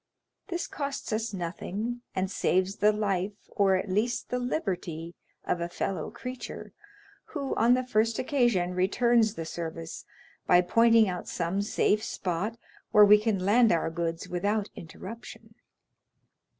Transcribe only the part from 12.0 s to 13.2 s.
spot where we